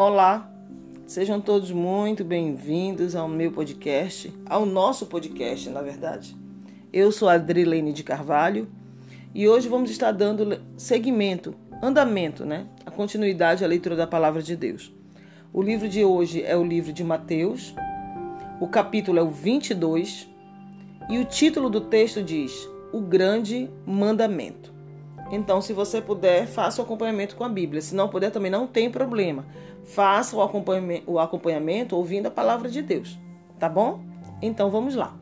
[0.00, 0.48] Olá,
[1.08, 6.36] sejam todos muito bem-vindos ao meu podcast, ao nosso podcast, na verdade.
[6.92, 8.68] Eu sou a Adrilene de Carvalho
[9.34, 11.52] e hoje vamos estar dando seguimento,
[11.82, 12.68] andamento, né?
[12.86, 14.94] A continuidade à leitura da palavra de Deus.
[15.52, 17.74] O livro de hoje é o livro de Mateus,
[18.60, 20.30] o capítulo é o 22
[21.10, 24.78] e o título do texto diz: O Grande Mandamento.
[25.30, 27.82] Então, se você puder, faça o acompanhamento com a Bíblia.
[27.82, 29.44] Se não puder, também não tem problema.
[29.88, 33.18] Faça o acompanhamento, o acompanhamento ouvindo a palavra de Deus.
[33.58, 34.00] Tá bom?
[34.42, 35.18] Então vamos lá.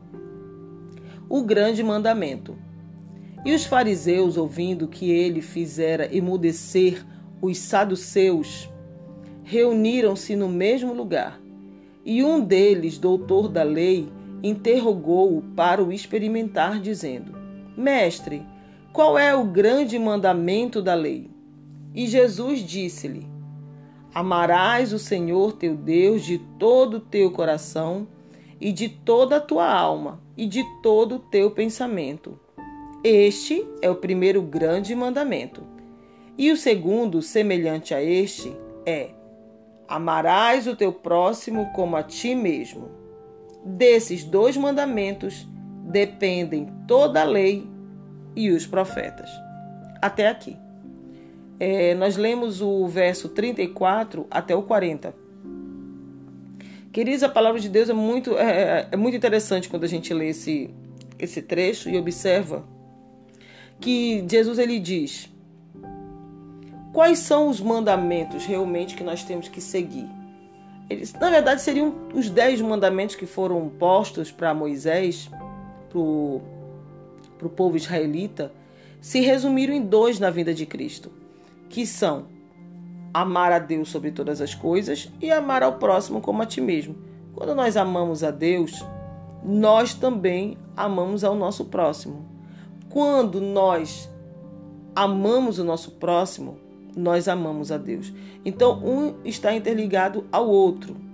[1.29, 2.57] O grande mandamento.
[3.45, 7.05] E os fariseus, ouvindo que ele fizera emudecer
[7.41, 8.69] os saduceus,
[9.43, 11.39] reuniram-se no mesmo lugar.
[12.03, 14.09] E um deles, doutor da lei,
[14.43, 17.31] interrogou-o para o experimentar, dizendo:
[17.77, 18.45] Mestre,
[18.91, 21.29] qual é o grande mandamento da lei?
[21.95, 23.36] E Jesus disse-lhe:
[24.17, 28.07] Amarás o Senhor teu Deus de todo o teu coração
[28.59, 32.39] e de toda a tua alma e de todo o teu pensamento.
[33.03, 35.61] Este é o primeiro grande mandamento.
[36.35, 38.51] E o segundo, semelhante a este,
[38.87, 39.11] é:
[39.87, 42.89] Amarás o teu próximo como a ti mesmo.
[43.63, 45.47] Desses dois mandamentos
[45.83, 47.69] dependem toda a lei
[48.35, 49.29] e os profetas.
[50.01, 50.57] Até aqui.
[51.59, 55.13] É, nós lemos o verso 34 até o 40.
[56.91, 60.13] Queridos, a palavra de Deus é muito, é, é, é muito interessante quando a gente
[60.13, 60.69] lê esse,
[61.19, 62.65] esse trecho e observa
[63.79, 65.29] que Jesus ele diz:
[66.93, 70.07] quais são os mandamentos realmente que nós temos que seguir?
[70.89, 75.29] Eles, na verdade, seriam os dez mandamentos que foram postos para Moisés,
[75.89, 78.51] para o povo israelita
[79.01, 81.11] se resumiram em dois na vida de Cristo,
[81.69, 82.25] que são
[83.13, 86.95] amar a Deus sobre todas as coisas e amar ao próximo como a ti mesmo.
[87.33, 88.83] Quando nós amamos a Deus,
[89.43, 92.25] nós também amamos ao nosso próximo.
[92.89, 94.09] Quando nós
[94.95, 96.57] amamos o nosso próximo,
[96.95, 98.13] nós amamos a Deus.
[98.43, 101.07] Então, um está interligado ao outro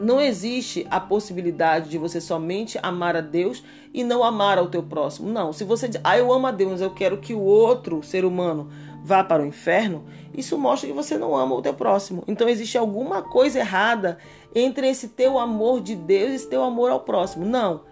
[0.00, 4.82] não existe a possibilidade de você somente amar a Deus e não amar ao teu
[4.82, 5.28] próximo.
[5.28, 8.24] Não, se você diz, ah, eu amo a Deus, eu quero que o outro ser
[8.24, 8.70] humano
[9.04, 10.04] vá para o inferno,
[10.36, 12.22] isso mostra que você não ama o teu próximo.
[12.26, 14.18] Então existe alguma coisa errada
[14.54, 17.44] entre esse teu amor de Deus e esse teu amor ao próximo.
[17.44, 17.82] Não.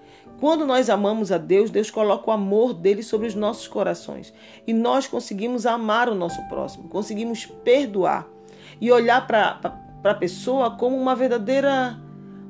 [0.40, 4.34] Quando nós amamos a Deus, Deus coloca o amor dele sobre os nossos corações.
[4.66, 8.28] E nós conseguimos amar o nosso próximo, conseguimos perdoar
[8.80, 9.60] e olhar para
[10.04, 11.98] a pessoa como uma verdadeira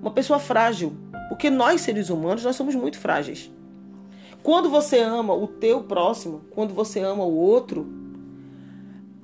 [0.00, 0.96] uma pessoa frágil,
[1.28, 3.50] porque nós seres humanos nós somos muito frágeis.
[4.42, 7.86] Quando você ama o teu próximo, quando você ama o outro,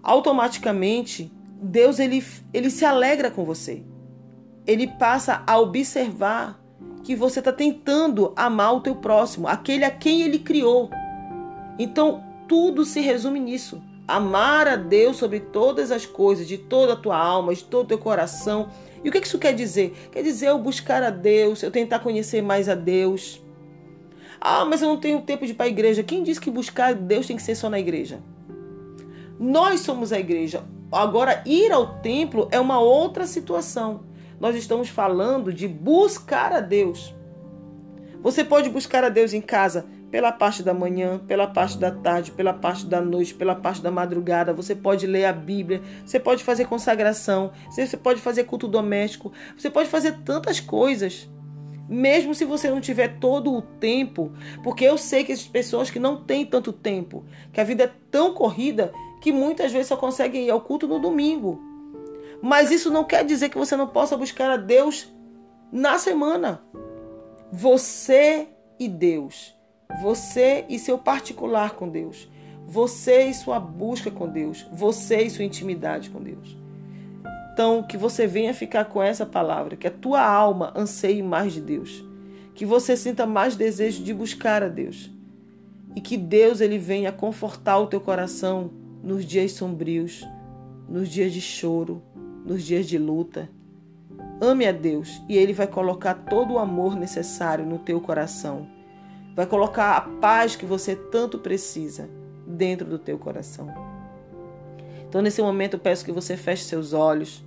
[0.03, 3.83] automaticamente Deus ele, ele se alegra com você.
[4.67, 6.61] Ele passa a observar
[7.03, 10.91] que você está tentando amar o teu próximo, aquele a quem ele criou.
[11.79, 16.97] Então tudo se resume nisso amar a Deus sobre todas as coisas, de toda a
[16.97, 18.69] tua alma, de todo o teu coração.
[19.03, 19.95] E o que isso quer dizer?
[20.13, 23.43] Quer dizer eu buscar a Deus, eu tentar conhecer mais a Deus.
[24.41, 26.03] Ah, mas eu não tenho tempo de ir para a igreja.
[26.03, 28.21] Quem disse que buscar Deus tem que ser só na igreja?
[29.43, 30.63] Nós somos a igreja.
[30.93, 34.05] Agora, ir ao templo é uma outra situação.
[34.39, 37.13] Nós estamos falando de buscar a Deus.
[38.23, 42.31] Você pode buscar a Deus em casa pela parte da manhã, pela parte da tarde,
[42.31, 44.53] pela parte da noite, pela parte da madrugada.
[44.53, 49.69] Você pode ler a Bíblia, você pode fazer consagração, você pode fazer culto doméstico, você
[49.69, 51.29] pode fazer tantas coisas.
[51.89, 54.31] Mesmo se você não tiver todo o tempo,
[54.63, 57.93] porque eu sei que essas pessoas que não têm tanto tempo, que a vida é
[58.09, 58.93] tão corrida
[59.23, 61.59] que muitas vezes só conseguem ir ao culto no domingo.
[62.43, 65.09] Mas isso não quer dizer que você não possa buscar a Deus
[65.73, 66.63] na semana.
[67.51, 69.55] Você e Deus
[70.01, 72.29] você e seu particular com Deus.
[72.65, 74.67] Você e sua busca com Deus.
[74.73, 76.57] Você e sua intimidade com Deus.
[77.53, 81.61] Então, que você venha ficar com essa palavra, que a tua alma anseie mais de
[81.61, 82.03] Deus,
[82.55, 85.11] que você sinta mais desejo de buscar a Deus
[85.95, 88.71] e que Deus ele venha confortar o teu coração
[89.03, 90.27] nos dias sombrios,
[90.89, 92.03] nos dias de choro,
[92.45, 93.51] nos dias de luta.
[94.41, 98.69] Ame a Deus e ele vai colocar todo o amor necessário no teu coração
[99.35, 102.09] vai colocar a paz que você tanto precisa
[102.47, 103.73] dentro do teu coração.
[105.09, 107.45] Então, nesse momento, eu peço que você feche seus olhos.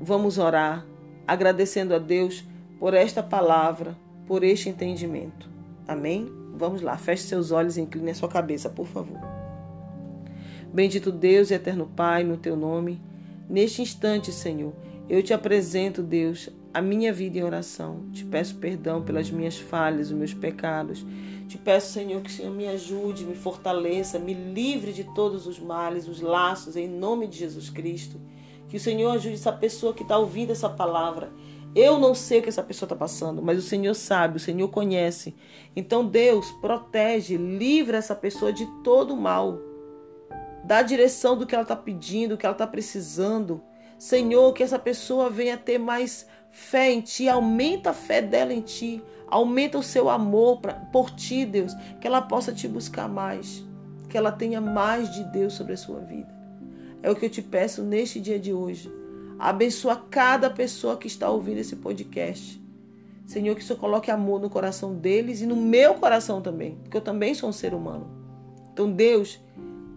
[0.00, 0.86] Vamos orar,
[1.26, 2.44] agradecendo a Deus
[2.78, 3.96] por esta palavra,
[4.26, 5.48] por este entendimento.
[5.86, 6.30] Amém?
[6.54, 9.37] Vamos lá, feche seus olhos e incline a sua cabeça, por favor.
[10.72, 13.00] Bendito Deus e eterno Pai, no teu nome,
[13.48, 14.74] Neste instante, Senhor,
[15.08, 18.04] eu te apresento, Deus, a minha vida em oração.
[18.12, 21.04] Te peço perdão pelas minhas falhas, os meus pecados.
[21.48, 25.58] Te peço, Senhor, que o Senhor me ajude, me fortaleça, me livre de todos os
[25.58, 28.20] males, os laços, em nome de Jesus Cristo.
[28.68, 31.32] Que o Senhor ajude essa pessoa que está ouvindo essa palavra.
[31.74, 34.68] Eu não sei o que essa pessoa está passando, mas o Senhor sabe, o Senhor
[34.68, 35.34] conhece.
[35.74, 39.67] Então, Deus, protege, livra essa pessoa de todo o mal.
[40.68, 43.62] Dá a direção do que ela está pedindo, do que ela está precisando.
[43.98, 48.60] Senhor, que essa pessoa venha ter mais fé em Ti, aumenta a fé dela em
[48.60, 53.64] Ti, aumenta o seu amor pra, por Ti, Deus, que ela possa Te buscar mais,
[54.10, 56.28] que ela tenha mais de Deus sobre a sua vida.
[57.02, 58.92] É o que eu te peço neste dia de hoje.
[59.38, 62.62] Abençoa cada pessoa que está ouvindo esse podcast.
[63.24, 66.98] Senhor, que o Senhor coloque amor no coração deles e no meu coração também, porque
[66.98, 68.06] eu também sou um ser humano.
[68.74, 69.40] Então, Deus,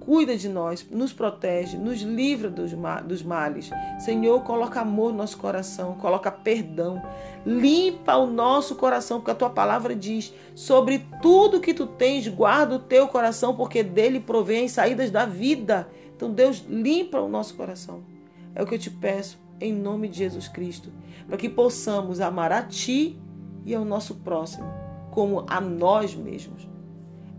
[0.02, 2.72] cuida de nós, nos protege, nos livra dos,
[3.06, 3.70] dos males.
[4.00, 7.02] Senhor, coloca amor no nosso coração, coloca perdão,
[7.46, 12.76] limpa o nosso coração, porque a tua palavra diz: sobre tudo que tu tens, guarda
[12.76, 15.88] o teu coração, porque dele provém as saídas da vida.
[16.16, 18.04] Então, Deus, limpa o nosso coração.
[18.54, 20.92] É o que eu te peço, em nome de Jesus Cristo,
[21.28, 23.20] para que possamos amar a ti
[23.66, 24.68] e ao nosso próximo,
[25.12, 26.71] como a nós mesmos.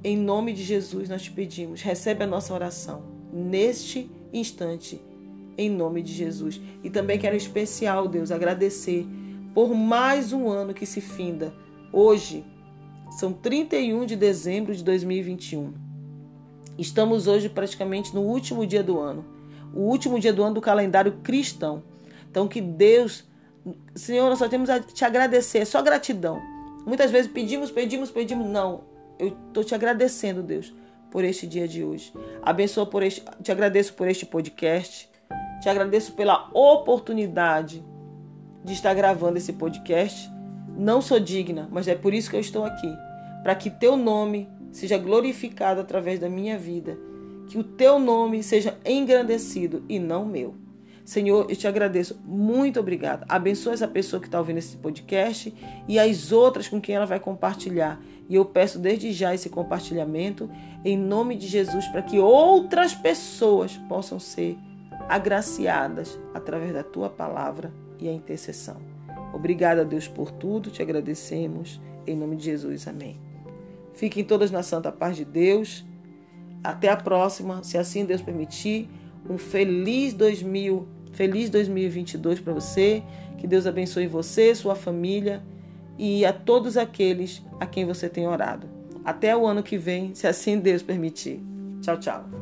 [0.05, 5.01] Em nome de Jesus nós te pedimos, recebe a nossa oração neste instante,
[5.57, 6.61] em nome de Jesus.
[6.83, 9.07] E também quero em especial, Deus, agradecer
[9.55, 11.55] por mais um ano que se finda.
[11.93, 12.45] Hoje
[13.13, 15.73] são 31 de dezembro de 2021.
[16.77, 19.25] Estamos hoje praticamente no último dia do ano,
[19.73, 21.85] o último dia do ano do calendário cristão.
[22.29, 23.25] Então que Deus,
[23.95, 26.41] Senhor, nós só temos a te agradecer, é só gratidão.
[26.85, 30.75] Muitas vezes pedimos, pedimos, pedimos, não eu estou te agradecendo, Deus,
[31.11, 32.13] por este dia de hoje.
[32.43, 35.09] Abençoa por este, te agradeço por este podcast.
[35.63, 37.85] Te agradeço pela oportunidade
[38.65, 40.31] de estar gravando esse podcast.
[40.77, 42.93] Não sou digna, mas é por isso que eu estou aqui,
[43.43, 46.99] para que teu nome seja glorificado através da minha vida,
[47.47, 50.62] que o teu nome seja engrandecido e não meu.
[51.05, 52.21] Senhor, eu te agradeço.
[52.25, 53.25] Muito obrigada.
[53.29, 55.53] Abençoa essa pessoa que está ouvindo esse podcast
[55.89, 58.01] e as outras com quem ela vai compartilhar.
[58.29, 60.49] E eu peço desde já esse compartilhamento
[60.85, 64.57] em nome de Jesus para que outras pessoas possam ser
[65.09, 68.77] agraciadas através da tua palavra e a intercessão.
[69.33, 70.71] Obrigada, Deus, por tudo.
[70.71, 71.81] Te agradecemos.
[72.07, 72.87] Em nome de Jesus.
[72.87, 73.19] Amém.
[73.95, 75.85] Fiquem todas na santa paz de Deus.
[76.63, 78.89] Até a próxima, se assim Deus permitir.
[79.29, 83.03] Um feliz 2000, feliz 2022 para você.
[83.39, 85.43] Que Deus abençoe você, sua família
[85.99, 88.67] e a todos aqueles a quem você tem orado.
[89.05, 91.41] Até o ano que vem, se assim Deus permitir.
[91.81, 92.42] Tchau, tchau.